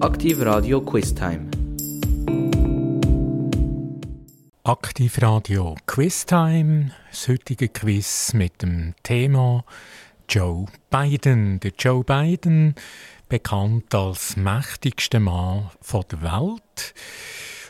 [0.00, 1.50] Aktiv Radio Quiz Time.
[4.64, 6.92] Aktiv Radio Quiz Time.
[7.10, 9.62] Das heutige Quiz mit dem Thema
[10.26, 11.60] Joe Biden.
[11.60, 12.74] Der Joe Biden,
[13.28, 16.94] bekannt als mächtigster Mann der Welt.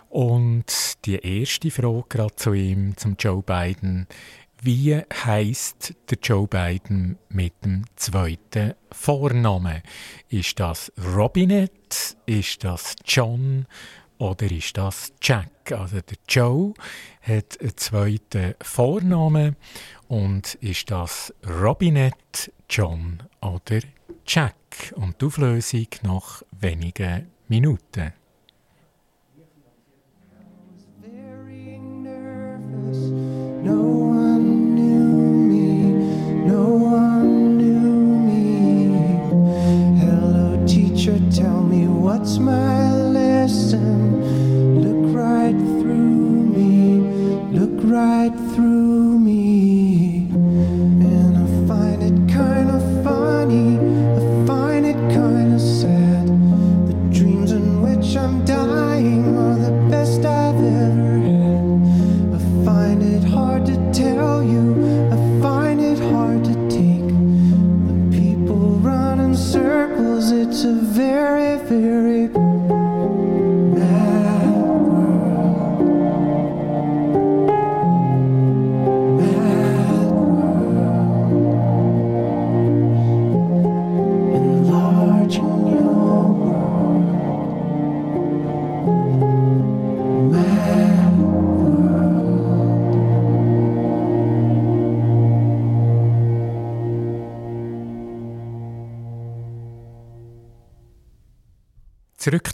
[0.09, 4.07] Und die erste Frage gerade zu ihm, zum Joe Biden.
[4.63, 9.81] Wie heißt der Joe Biden mit dem zweiten Vornamen?
[10.29, 12.17] Ist das Robinette?
[12.27, 13.67] Ist das John?
[14.19, 15.73] Oder ist das Jack?
[15.73, 16.75] Also der Joe
[17.23, 19.57] hat einen zweiten Vornamen
[20.09, 23.81] und ist das Robinette, John oder
[24.27, 24.93] Jack?
[24.95, 28.13] Und die Auflösung nach wenigen Minuten.
[32.93, 33.50] No
[36.51, 36.90] no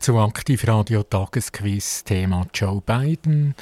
[0.07, 3.57] zu Aktivradio Tagesquiz, Thema Joe Biden.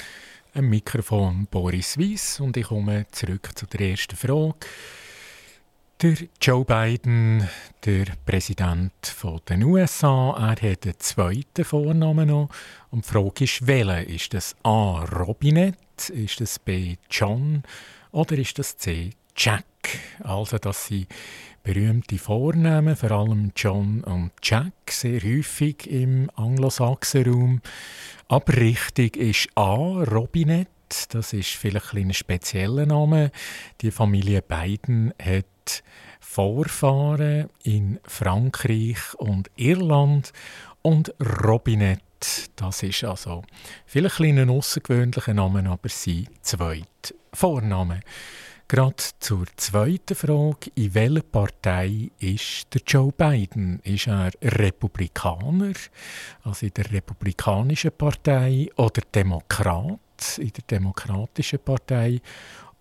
[0.53, 4.53] Am Mikrofon Boris Weiss und ich komme zurück zu der ersten Frage.
[6.03, 7.49] Der Joe Biden,
[7.83, 8.91] der Präsident
[9.49, 12.49] der USA, er hat einen zweiten Vornamen noch.
[12.91, 14.07] Und die Frage ist, welcher?
[14.07, 15.03] Ist das A.
[15.03, 16.13] Robinette?
[16.13, 16.97] Ist das B.
[17.09, 17.63] John?
[18.11, 19.09] Oder ist das C.
[19.35, 19.65] Jack?
[20.23, 21.07] Also, dass sie
[21.65, 27.61] berühmte Vornamen, vor allem John und Jack, sehr häufig im Anglo-Saxon-Raum.
[28.27, 30.69] Aber richtig ist A, Robinette.
[31.09, 33.31] Das ist vielleicht ein, spezieller Name.
[33.81, 35.83] Die Familie Biden hat
[36.19, 40.33] Vorfahren in Frankreich und Irland.
[40.83, 42.01] Und Robinette,
[42.57, 43.43] das ist also
[43.87, 48.01] vielleicht ein außergewöhnlicher Name, aber sein zweiter Vorname.
[48.67, 53.79] Gerade zur zweiten Frage, in welcher Partei ist der Joe Biden?
[53.83, 55.73] Ist er Republikaner,
[56.43, 62.19] also in der Republikanischen Partei, oder Demokrat in der Demokratischen Partei?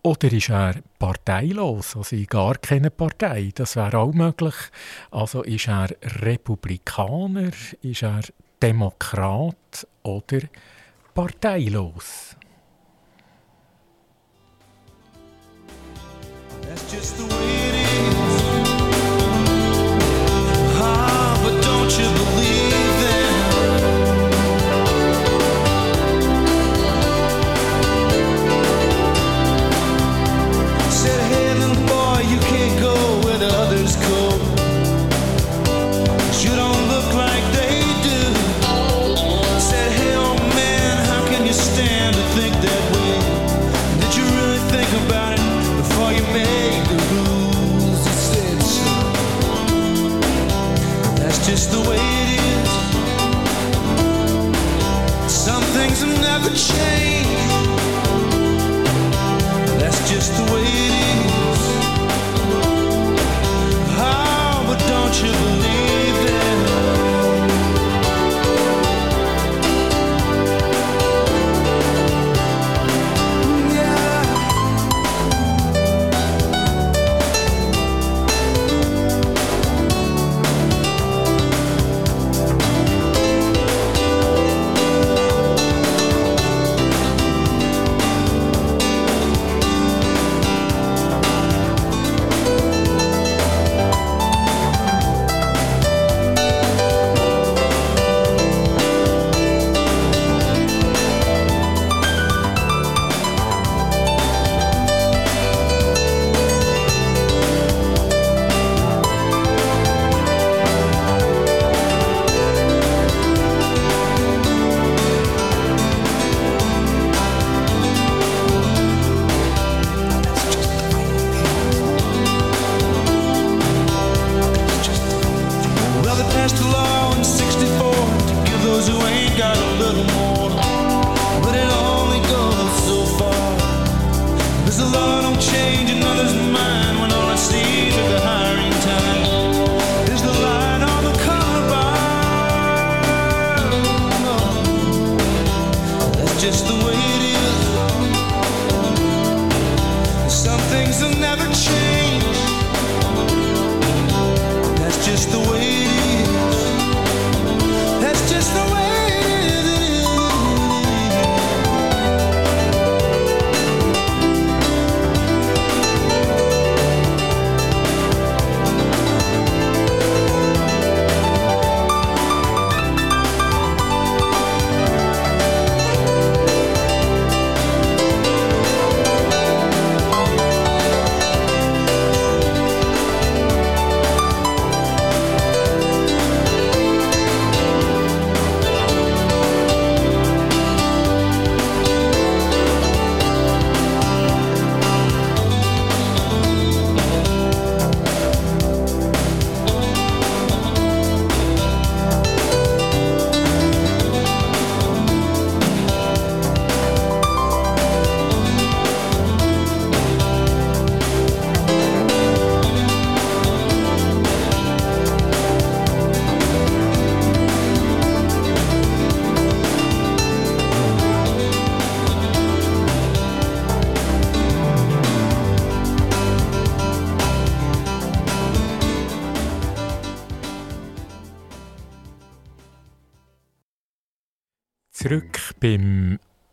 [0.02, 3.50] Oder ist er parteilos, also in gar keine Partei?
[3.54, 4.54] Das wäre auch möglich.
[5.10, 5.90] Also ist er
[6.22, 7.50] Republikaner,
[7.82, 8.22] ist er
[8.62, 10.40] Demokrat oder
[11.12, 12.36] parteilos?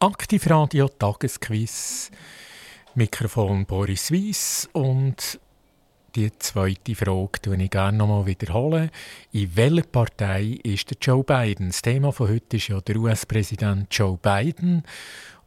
[0.03, 2.09] Aktivradio Tagesquiz.
[2.95, 5.39] Mikrofon Boris Weiss und
[6.15, 8.89] die zweite Frage tue ich gerne nochmal wiederholen.
[9.31, 11.67] In welcher Partei ist der Joe Biden?
[11.67, 14.81] Das Thema von heute ist ja der US-Präsident Joe Biden.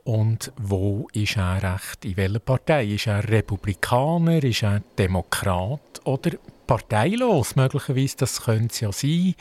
[0.04, 2.04] Und wo ist er recht?
[2.04, 2.84] In welcher Partei?
[2.86, 4.42] Ist er Republikaner?
[4.44, 6.00] Ist er Demokrat?
[6.04, 6.32] Oder
[6.66, 7.56] parteilos?
[7.56, 9.34] Möglicherweise, das könnte es ja sein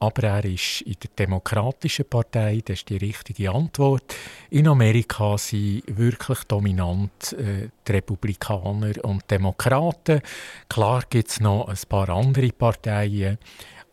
[0.00, 4.16] aber er ist in der Demokratischen Partei, das ist die richtige Antwort.
[4.48, 10.22] In Amerika sind wirklich dominant äh, die Republikaner und Demokraten.
[10.70, 13.36] Klar gibt es noch ein paar andere Parteien,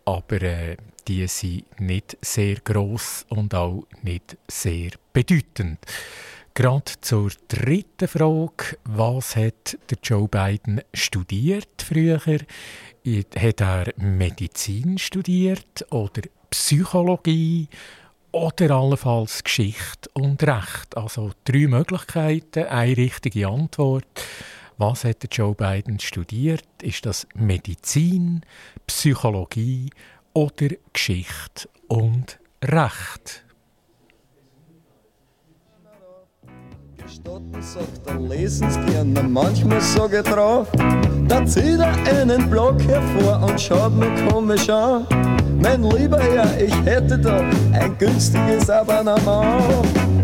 [0.06, 0.78] aber äh,
[1.08, 5.80] die sind nicht sehr groß und auch nicht sehr bedeutend.
[6.54, 12.20] Gerade zur dritten Frage, was hat der Joe Biden studiert früher?
[12.20, 17.68] Hat er Medizin studiert oder Psychologie
[18.32, 20.98] oder allenfalls Geschichte und Recht?
[20.98, 24.06] Also drei Möglichkeiten, eine richtige Antwort.
[24.80, 26.68] Was hat Joe Biden studiert?
[26.82, 28.42] Ist das Medizin,
[28.88, 29.90] Psychologie
[30.38, 33.44] oder Geschichte und Recht?
[36.96, 39.24] Gestatten sagt er, lesen's gerne.
[39.24, 40.68] Manchmal sag ich drauf,
[41.28, 45.08] da zieht er einen Block hervor und schaut mir komisch an.
[45.60, 47.40] Mein lieber Herr, ich hätte da
[47.74, 50.17] ein günstiges Abonnement.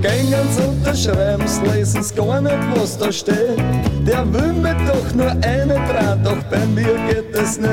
[0.00, 3.58] Gängen's unterschreiben's, lesen's gar nicht, was da steht.
[4.06, 7.70] Der will mir doch nur eine dran, doch bei mir geht es nicht.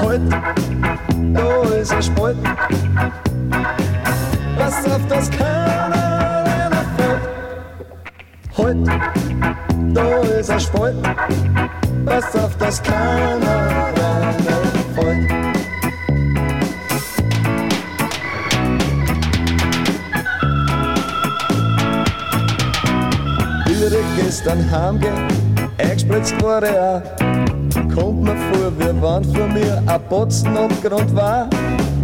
[0.00, 0.22] Halt!
[1.34, 2.36] da ist ein Spalt.
[4.58, 7.22] Pass auf, dass keiner einer fällt.
[8.58, 8.76] Halt,
[9.94, 10.96] da ist ein Spalt.
[12.04, 14.62] Pass auf, dass keiner einer
[14.94, 15.41] fällt.
[24.16, 25.28] Gestern heimgehen,
[25.78, 27.52] eingespritzt wurde auch
[27.94, 31.48] kommt mir vor, wie wenn von mir ein Botzen Abgrund war.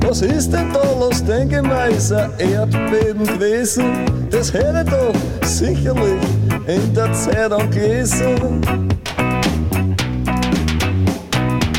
[0.01, 4.07] Was ist denn da los, denke mal, ist ein Erdbeben gewesen?
[4.31, 6.23] Das hätte doch sicherlich
[6.67, 8.89] in der Zeitung gelesen.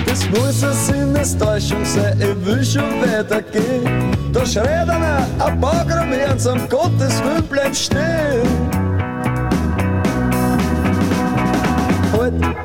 [0.06, 4.12] Das muss eine Sinnestäuschung sein, ich will schon weitergehen.
[4.34, 8.89] Da schreit einer, ein Bagram Ernst, um Gottes Willen bleib stehen.
[12.30, 12.56] Halt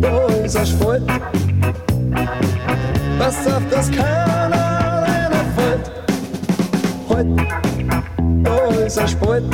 [0.00, 1.02] da ist ein Spalt.
[3.18, 5.90] Pass auf, dass keiner reiner fällt.
[7.08, 7.26] Halt,
[8.42, 9.44] da ist ein Spalt.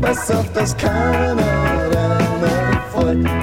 [0.00, 3.39] Pass auf, dass keiner reiner fällt.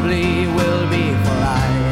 [0.00, 1.89] probably will be for life.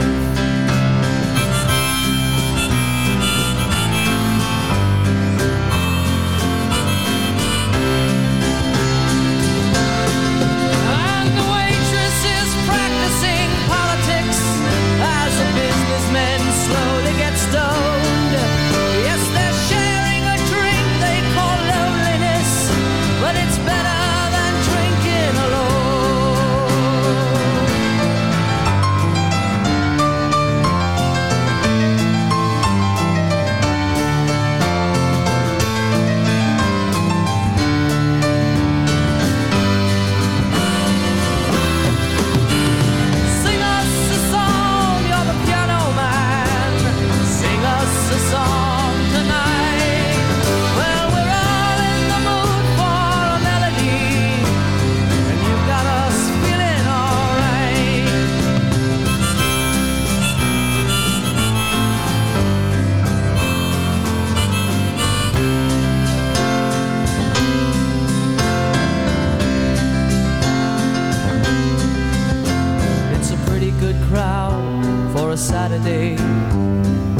[75.79, 76.17] Saturday,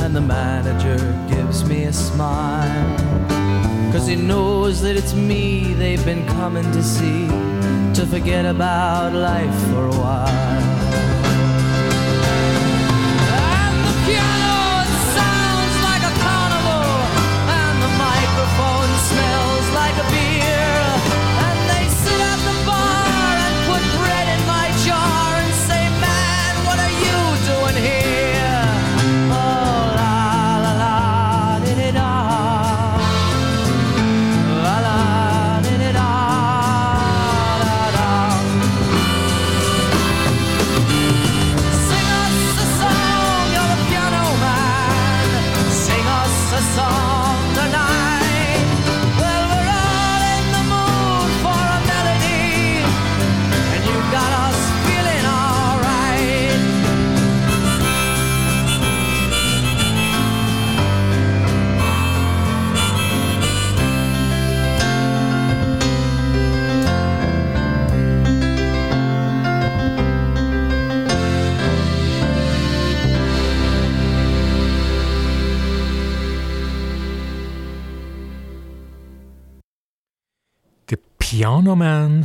[0.03, 0.97] and the manager
[1.29, 2.97] gives me a smile.
[3.93, 7.29] Cause he knows that it's me they've been coming to see,
[7.95, 10.48] to forget about life for a while.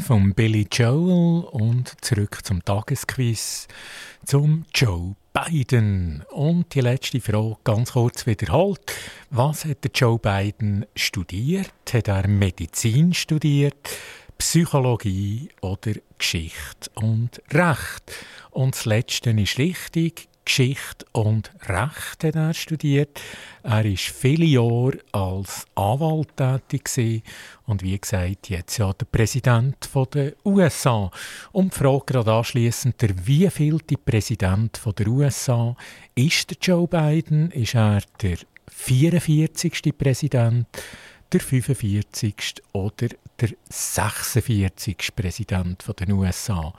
[0.03, 3.69] Von Billy Joel und zurück zum Tagesquiz
[4.25, 6.23] zum Joe Biden.
[6.29, 8.81] Und die letzte Frage ganz kurz wiederholt.
[9.29, 11.71] Was hat der Joe Biden studiert?
[11.93, 13.89] Hat er Medizin studiert,
[14.37, 18.03] Psychologie oder Geschichte und Recht?
[18.51, 20.27] Und das Letzte ist richtig.
[20.45, 23.19] Geschichte und Recht hat er studiert.
[23.63, 27.23] Er war viele Jahre als Anwalt tätig
[27.65, 31.09] und wie gesagt, jetzt ja der Präsident der USA.
[31.51, 35.75] Und die Frage gerade anschliessend, der wievielte Präsident der USA
[36.15, 37.51] ist der Joe Biden?
[37.51, 38.37] Ist er der
[38.69, 39.97] 44.
[39.97, 40.67] Präsident,
[41.33, 42.61] der 45.
[42.73, 43.07] oder
[43.39, 45.15] der 46.
[45.15, 46.73] Präsident der USA?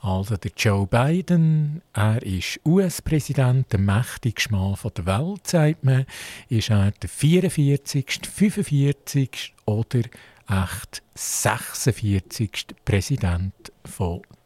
[0.00, 6.06] Also der Joe Biden, er ist US-Präsident, der mächtigste Mann der Welt, sagt man.
[6.48, 9.54] Ist er der 44., 45.
[9.66, 10.02] oder
[10.48, 12.66] echt 46.
[12.84, 13.72] Präsident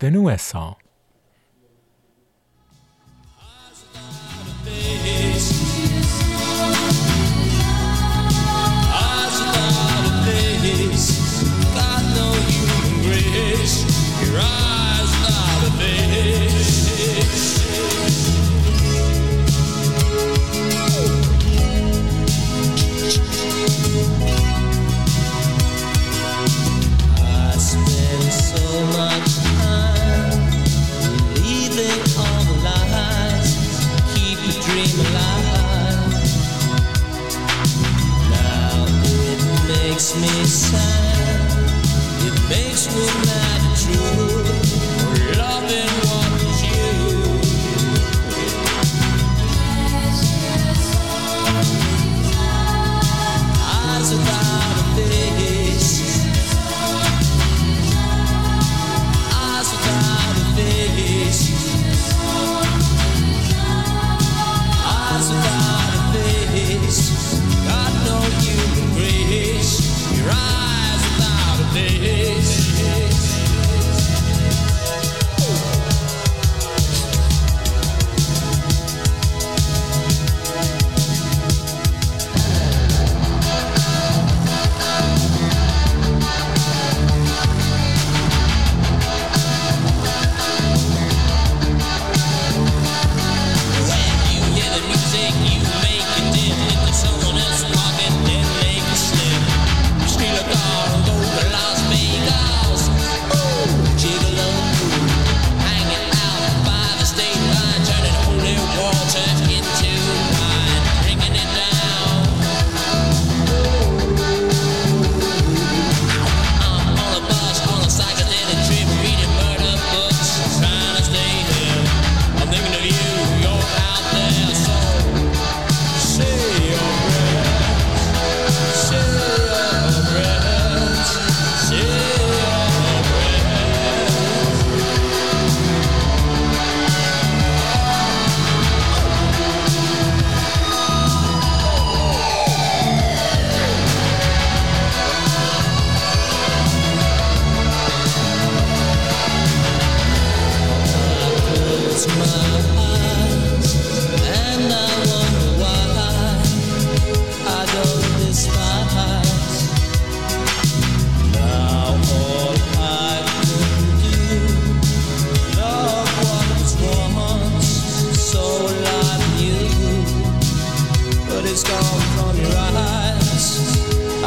[0.01, 0.77] der USA?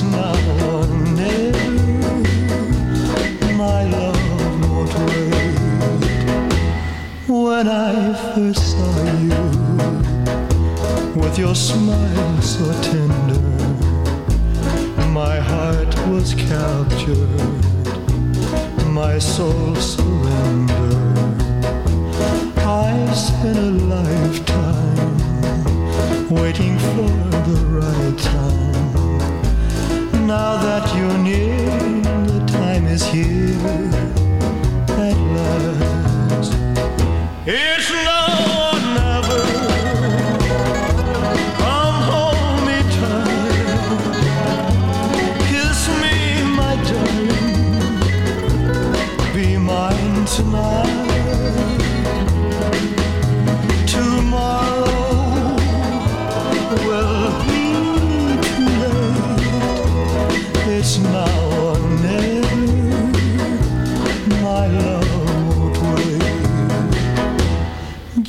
[0.00, 1.50] it's not ordinary.
[3.56, 4.20] My love
[4.62, 5.58] won't wait.
[7.26, 9.44] When I first saw you,
[11.20, 13.42] with your smile so tender,
[15.08, 17.40] my heart was captured,
[18.86, 21.08] my soul surrendered.
[22.58, 23.87] I spent a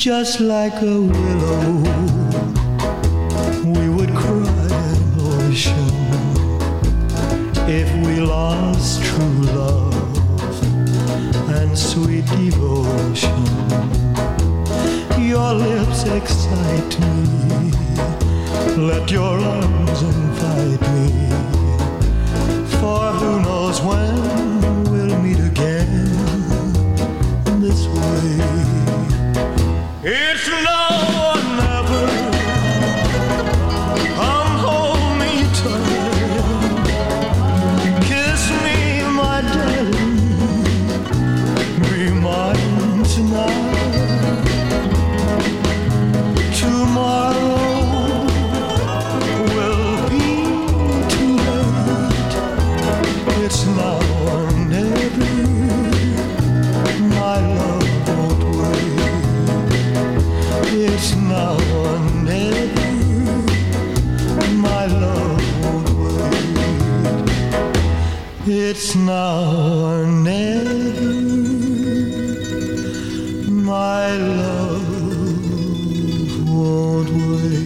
[0.10, 1.99] Just like a willow,
[30.12, 30.79] It's love.
[69.10, 69.42] Now
[69.90, 71.14] or never.
[73.72, 74.88] My love
[76.48, 77.66] won't wait.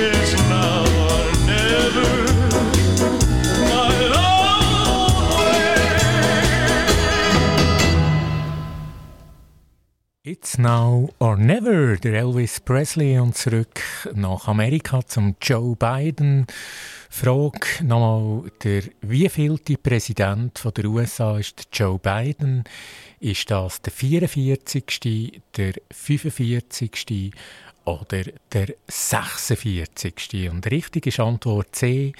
[0.00, 2.10] It's now or never.
[3.72, 6.06] My love won't wait.
[10.24, 13.82] It's Now or Never, der Elvis Presley und zurück
[14.14, 16.46] nach Amerika zum Joe Biden.
[17.10, 22.64] Frage nochmal, der wievielte Präsident der USA ist Joe Biden?
[23.20, 27.32] Ist das der 44., der 45.
[27.84, 30.50] oder der 46.?
[30.50, 32.12] Und richtig ist Antwort C,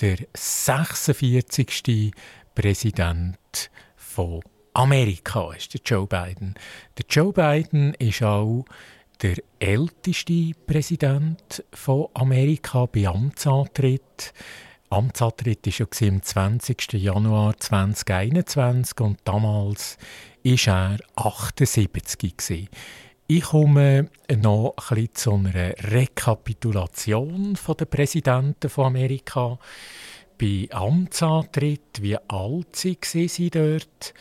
[0.00, 2.12] der 46.
[2.54, 4.42] Präsident von
[4.74, 6.54] Amerika ist der Joe Biden.
[6.98, 8.66] Der Joe Biden ist auch
[9.22, 14.34] der älteste Präsident von Amerika bei Amtsantritt.
[14.90, 16.92] Amtsantritt war ja am 20.
[16.94, 19.96] Januar 2021 und damals
[20.44, 22.36] war er 78.
[22.36, 22.68] Gewesen.
[23.26, 29.58] Ich komme noch ein bisschen zu einer Rekapitulation der Präsidenten von Amerika.
[30.38, 34.14] Bei Amtsantritt, wie alt sie waren dort.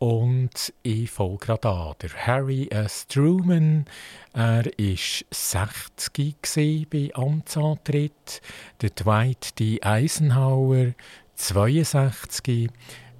[0.00, 1.94] Und ich fange gerade an.
[2.00, 3.06] Der Harry S.
[3.06, 3.84] Truman,
[4.32, 4.96] er war
[5.30, 8.40] 60 bei Amtsantritt.
[8.80, 9.78] Der Dwight D.
[9.82, 10.94] Eisenhower,
[11.34, 12.70] 62.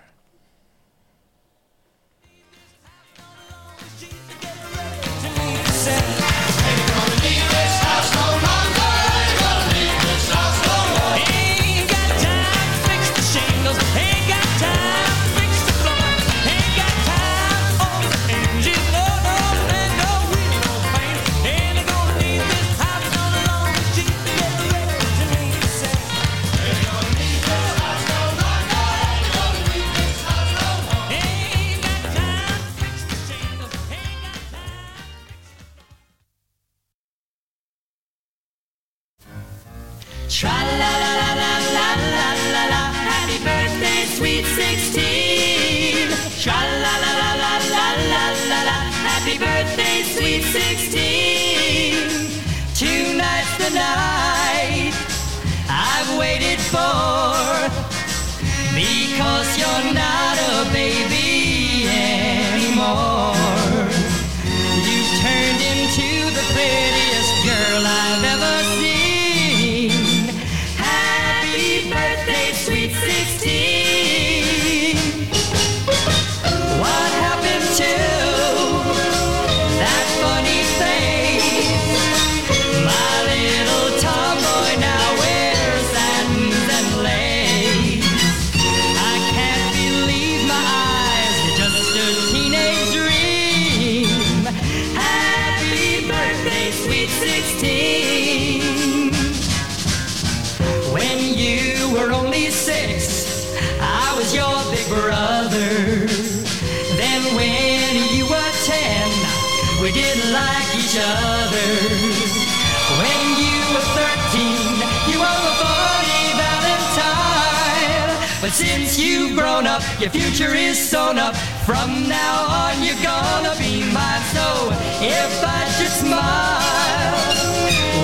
[120.02, 121.36] Your future is sewn up.
[121.66, 124.24] From now on, you're gonna be mine.
[124.32, 127.26] So if I should smile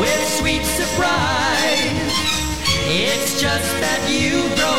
[0.02, 2.12] with sweet surprise,
[2.88, 4.75] it's just that you've grown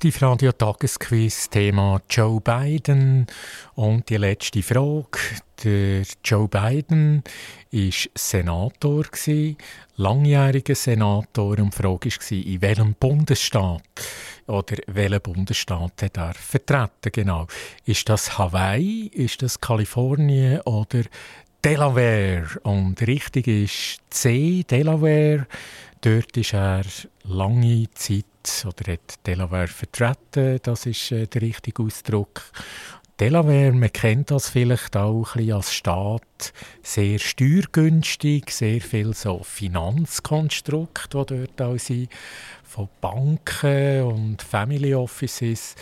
[0.00, 0.08] know.
[0.08, 3.26] Aktivradio Tagesquiz, Thema Joe Biden.
[3.74, 5.18] Und die letzte Frage.
[5.64, 7.24] Der Joe Biden
[7.72, 9.04] war Senator,
[9.96, 11.58] langjähriger Senator.
[11.58, 13.82] Und die Frage war, in welchem Bundesstaat
[14.46, 17.10] oder welchen Bundesstaat hat er vertreten?
[17.10, 17.48] Genau.
[17.84, 21.02] Ist das Hawaii, ist das Kalifornien oder
[21.64, 22.46] Delaware?
[22.62, 25.48] Und richtig ist C, Delaware.
[26.02, 26.84] Dort ist er
[27.24, 28.24] lange Zeit
[28.66, 30.58] oder hat Delaware vertreten.
[30.62, 32.42] Das ist äh, der richtige Ausdruck.
[33.20, 39.42] Delaware, man kennt das vielleicht auch ein bisschen als Staat, sehr steuergünstig, sehr viel so
[39.42, 42.10] Finanzkonstrukte, die dort auch sind,
[42.62, 45.74] von Banken und Family Offices.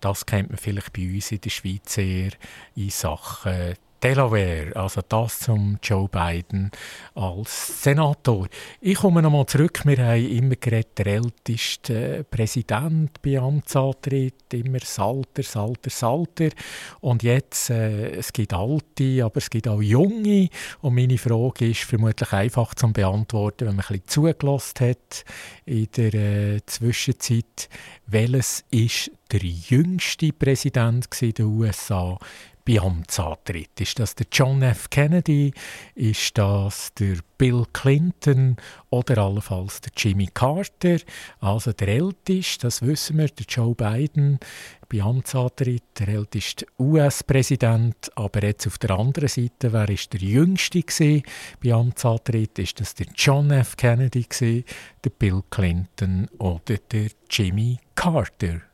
[0.00, 2.32] Das kennt man vielleicht bei uns in der Schweiz eher
[2.74, 6.70] in Sachen Delaware, also das zum Joe Biden
[7.14, 8.48] als Senator.
[8.80, 9.82] Ich komme nochmal zurück.
[9.84, 16.48] Wir haben immer geredet, der älteste Präsident bei Amtsantritt, immer Salter, Salter, Salter.
[17.00, 20.48] Und jetzt, äh, es gibt Alte, aber es gibt auch Junge.
[20.80, 25.24] Und meine Frage ist vermutlich einfach zu beantworten, wenn man ein bisschen zugelassen hat
[25.66, 27.68] in der äh, Zwischenzeit.
[28.06, 32.18] Welches ist der jüngste Präsident der USA
[32.70, 33.80] bei Amtsantritt?
[33.80, 34.88] Ist das der John F.
[34.90, 35.52] Kennedy?
[35.96, 38.56] Ist das der Bill Clinton
[38.90, 40.98] oder allenfalls der Jimmy Carter?
[41.40, 44.38] Also der älteste, das wissen wir, der Joe Biden
[44.88, 48.12] bei Amtsantritt, der älteste US-Präsident.
[48.14, 51.24] Aber jetzt auf der anderen Seite, wer ist der jüngste gewesen
[51.62, 52.58] bei Amtsantritt?
[52.60, 53.76] Ist das der John F.
[53.76, 54.64] Kennedy gewesen,
[55.02, 58.69] der Bill Clinton oder der Jimmy Carter?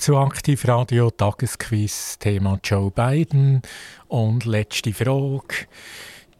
[0.00, 3.60] zu Aktivradio, Tagesquiz, Thema Joe Biden.
[4.08, 5.66] Und letzte Frage.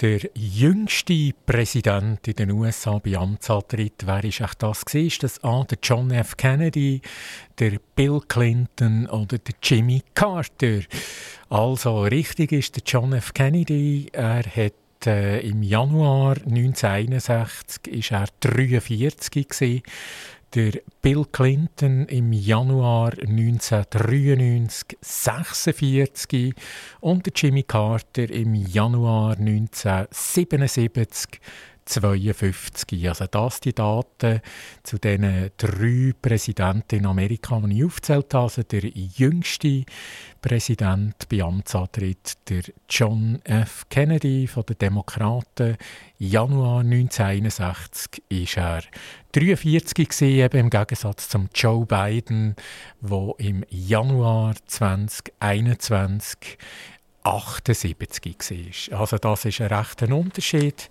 [0.01, 5.07] Der jüngste Präsident in den USA bei Amtsantritt, wer ist echt das gewesen?
[5.09, 6.39] Ist das A, der John F.
[6.39, 7.03] Kennedy,
[7.59, 10.81] der Bill Clinton oder der Jimmy Carter?
[11.51, 13.35] Also, richtig ist der John F.
[13.35, 14.09] Kennedy.
[14.13, 14.73] Er hat
[15.07, 19.83] äh, im Januar 1961 ist er 43 gewesen.
[20.55, 26.55] Der Bill Clinton im Januar 1993 46
[26.99, 31.41] und der Jimmy Carter im Januar 1977
[31.91, 33.09] 52.
[33.09, 34.41] Also das die Daten
[34.82, 38.45] zu den drei Präsidenten in Amerika, die ich aufgezählt habe.
[38.45, 39.84] Also der jüngste
[40.41, 43.86] Präsident bei Amtsantritt, der John F.
[43.91, 45.76] Kennedy von den Demokraten.
[46.18, 48.82] Januar 1961 ist er
[49.32, 52.55] 43 gewesen, eben im Gegensatz zum Joe Biden,
[53.01, 56.59] wo im Januar 2021
[57.22, 59.01] 78 war.
[59.01, 60.88] Also das ist ein rechter Unterschied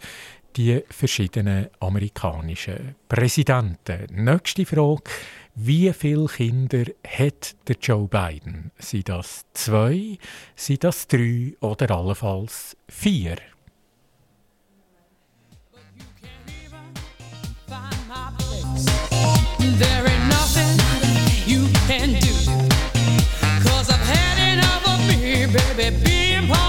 [0.55, 4.07] die verschiedenen amerikanischen Präsidenten.
[4.11, 5.03] Nächste Frage.
[5.55, 8.71] Wie viele Kinder hat der Joe Biden?
[8.77, 10.17] Sind das zwei,
[10.55, 13.37] sind das drei oder allenfalls vier?
[19.79, 20.77] There ain't nothing
[21.45, 22.35] you can do.
[23.63, 26.68] Cause I've had enough of me, baby, being part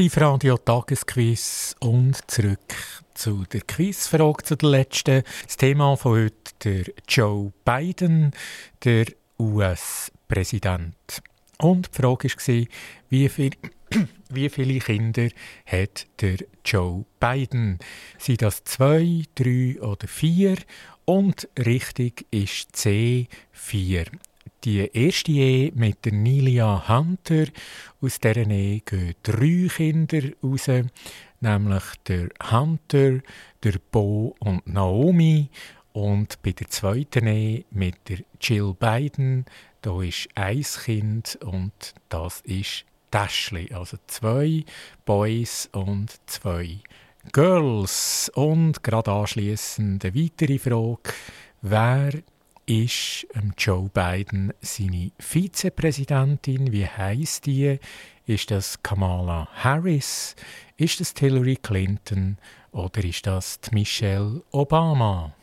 [0.00, 2.74] Aktivradio Tagesquiz und zurück
[3.12, 5.24] zu der Quizfrage zu der letzten.
[5.44, 8.30] Das Thema von heute der Joe Biden,
[8.82, 9.04] der
[9.38, 10.94] US-Präsident.
[11.58, 12.66] Und die Frage war,
[13.10, 13.50] wie, viel,
[14.30, 15.28] wie viele Kinder
[15.66, 17.78] hat der Joe Biden?
[18.16, 20.56] Sind das zwei, drei oder vier?
[21.04, 24.06] Und richtig ist C, vier.
[24.64, 27.46] Die erste Ehe mit der Nilia Hunter,
[28.00, 30.68] aus dieser Ehe gehen drei Kinder raus,
[31.40, 33.20] nämlich der Hunter,
[33.62, 35.48] der Bo und Naomi.
[35.92, 39.46] Und bei der zweiten Ehe mit der Jill Biden,
[39.82, 43.72] da ist ein Kind und das ist Dashley.
[43.72, 44.64] Also zwei
[45.04, 46.80] Boys und zwei
[47.32, 48.30] Girls.
[48.34, 51.12] Und gerade anschließend eine weitere Frage.
[51.62, 52.12] Wer
[52.70, 56.70] ist ähm, Joe Biden seine Vizepräsidentin?
[56.70, 57.80] Wie heißt die?
[58.26, 60.36] Ist das Kamala Harris?
[60.76, 62.38] Ist das Hillary Clinton?
[62.70, 65.34] Oder ist das Michelle Obama?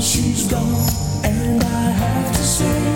[0.00, 0.74] she's gone,
[1.24, 2.87] and I have to say.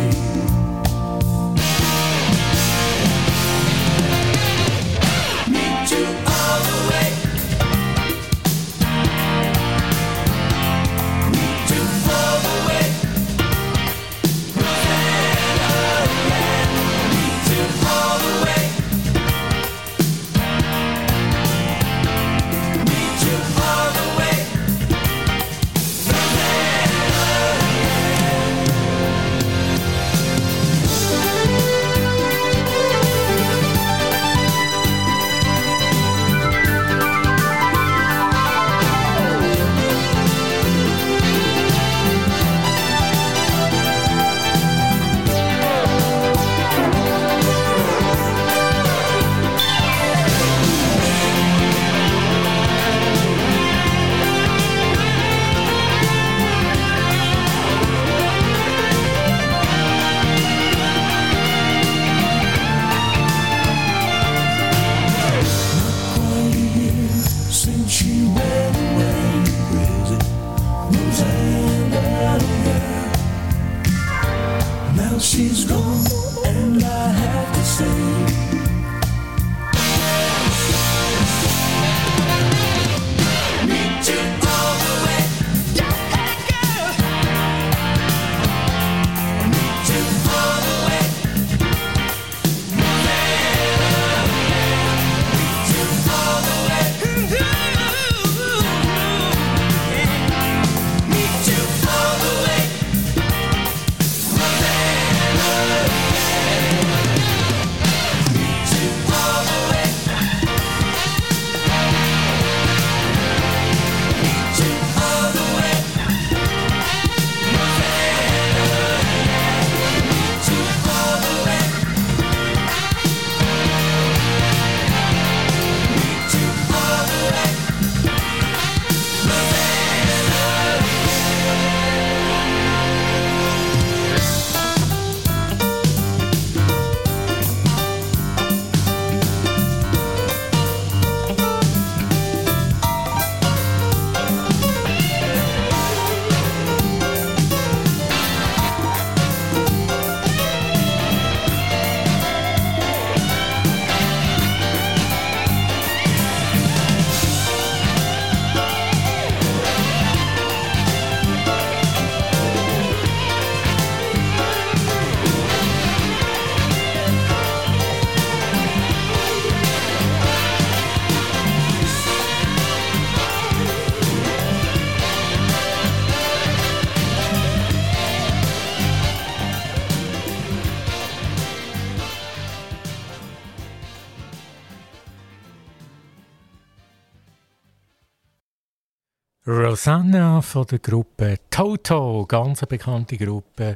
[189.83, 193.75] Rosanna von der Gruppe Toto, ganz eine bekannte Gruppe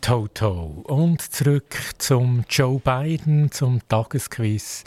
[0.00, 0.84] Toto.
[0.84, 4.84] Und zurück zum Joe Biden, zum Tagesquiz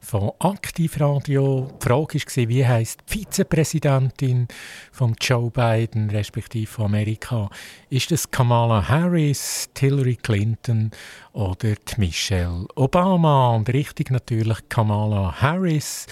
[0.00, 1.68] von Aktivradio.
[1.80, 4.48] Die Frage war, wie heisst die Vizepräsidentin
[4.90, 7.50] von Joe Biden, respektive von Amerika?
[7.90, 10.90] Ist es Kamala Harris, Hillary Clinton
[11.32, 13.54] oder Michelle Obama?
[13.54, 16.06] Und richtig natürlich Kamala Harris,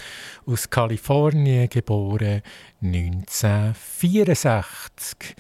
[0.47, 2.43] aus Kalifornien geboren,
[2.83, 5.35] 1964.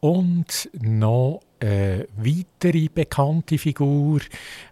[0.00, 4.20] Und noch eine weitere bekannte Figur,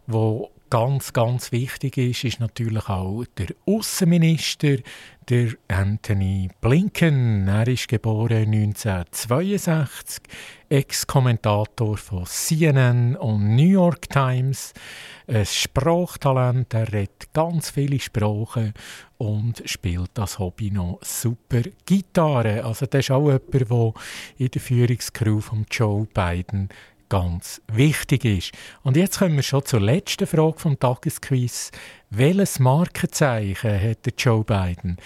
[0.07, 4.77] die ganz, ganz wichtig ist, ist natürlich auch der Außenminister,
[5.31, 7.47] der Anthony Blinken.
[7.47, 10.25] Er ist geboren 1962,
[10.69, 14.73] Ex-Kommentator von CNN und New York Times,
[15.29, 18.75] ein Sprachtalent, er redet ganz viele Sprachen
[19.19, 22.65] und spielt das Hobby noch super Gitarre.
[22.65, 23.93] Also das ist auch jemand, der
[24.39, 26.71] in der Führungskrew von Joe Biden
[27.09, 28.53] ganz wichtig ist.
[28.83, 31.71] Und jetzt kommen wir schon zur letzten Frage vom Tagesquiz.
[32.13, 34.97] Welches Markenzeichen hat Joe Biden?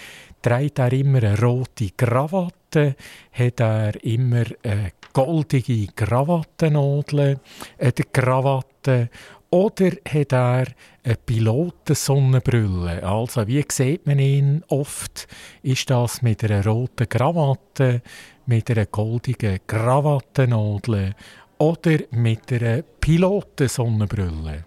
[0.41, 2.95] Trägt er immer eine rote Krawatte?
[3.31, 7.39] Hat er immer eine goldige Krawattennadel
[7.79, 9.09] an der Krawatte?
[9.51, 10.65] Oder hat er
[11.03, 13.03] eine Pilotensonnenbrille?
[13.03, 15.27] Also, wie sieht man ihn oft?
[15.61, 18.01] Ist das mit einer roten Krawatte,
[18.47, 21.13] mit einer goldigen Krawattennadel
[21.59, 24.65] oder mit einer Pilotensonnenbrille?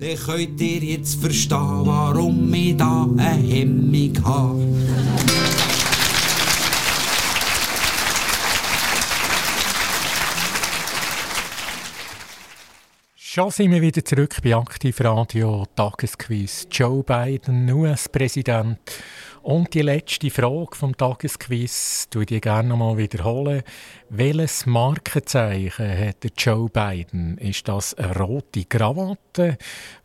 [0.00, 4.66] Dann könnt ihr jetzt verstehen, warum ich da eine Hemmung habe.
[13.14, 16.66] Schon sind wir wieder zurück bei Aktivradio Tagesquiz.
[16.70, 18.78] Joe Biden, US-Präsident.
[19.42, 23.62] Und die letzte Frage vom Tagesquiz, tue ich gerne nochmal wiederholen.
[24.10, 27.38] Welches Markenzeichen hat Joe Biden?
[27.38, 29.56] Ist das eine rote Krawatte,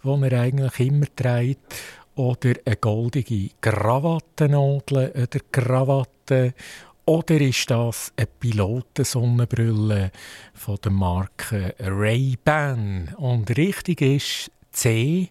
[0.04, 1.76] die er eigentlich immer trägt?
[2.16, 6.54] Oder eine goldige Krawattennadel an der Krawatte?
[7.04, 10.12] Oder ist das eine Pilotensonnenbrille
[10.54, 13.14] von der Marke Ray-Ban?
[13.18, 15.30] Und richtig ist C,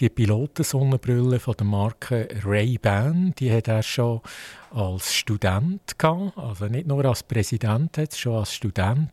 [0.00, 4.22] die Pilotensonnenbrille von der Marke Ray-Ban, die hat er schon
[4.70, 9.10] als Student gehabt, also nicht nur als Präsident, jetzt schon als Student.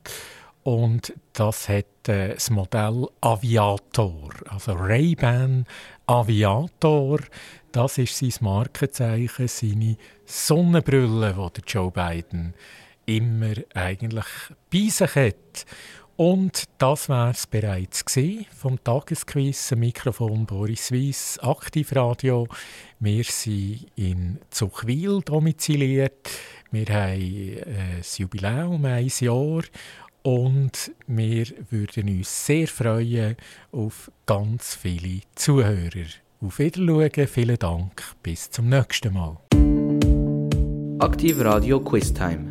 [0.64, 5.66] Und das hat äh, das Modell Aviator, also Ray-Ban
[6.08, 7.20] Aviator.
[7.74, 12.54] Das ist sein Markenzeichen, seine Sonnenbrille, die Joe Biden
[13.06, 14.26] immer eigentlich
[14.72, 15.66] bei sich hat.
[16.24, 18.06] Und das war es bereits
[18.56, 19.72] vom Tagesquiz.
[19.76, 22.48] Mikrofon Boris Weiss, Aktivradio.
[23.02, 26.30] Wir sind in Zuchwil domiziliert.
[26.72, 27.66] Wir haben äh,
[27.98, 29.64] ein Jubiläum, ein Jahr.
[30.22, 33.36] Und wir würden uns sehr freuen
[33.74, 36.08] auf ganz viele Zuhörer.
[36.40, 39.36] Auf Wiedersehen, vielen Dank, bis zum nächsten Mal.
[41.00, 42.48] Aktiv Radio Quiz Time.